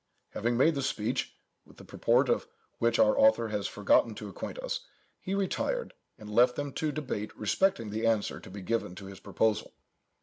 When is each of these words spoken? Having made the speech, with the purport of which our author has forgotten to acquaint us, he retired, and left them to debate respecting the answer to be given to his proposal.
Having 0.31 0.57
made 0.57 0.73
the 0.73 0.81
speech, 0.81 1.37
with 1.63 1.77
the 1.77 1.85
purport 1.85 2.27
of 2.27 2.47
which 2.79 2.97
our 2.97 3.15
author 3.19 3.49
has 3.49 3.67
forgotten 3.67 4.15
to 4.15 4.29
acquaint 4.29 4.57
us, 4.57 4.79
he 5.19 5.35
retired, 5.35 5.93
and 6.17 6.27
left 6.27 6.55
them 6.55 6.73
to 6.73 6.91
debate 6.91 7.37
respecting 7.37 7.91
the 7.91 8.07
answer 8.07 8.39
to 8.39 8.49
be 8.49 8.63
given 8.63 8.95
to 8.95 9.05
his 9.05 9.19
proposal. 9.19 9.75